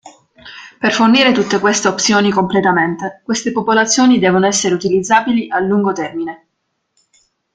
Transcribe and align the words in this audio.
Per 0.79 0.91
fornire 0.91 1.31
tutte 1.31 1.59
queste 1.59 1.87
opzioni 1.87 2.31
completamente, 2.31 3.21
queste 3.23 3.51
popolazioni 3.51 4.17
devono 4.17 4.47
essere 4.47 4.73
utilizzabili 4.73 5.47
a 5.51 5.59
lungo 5.59 5.91
termine. 5.93 6.47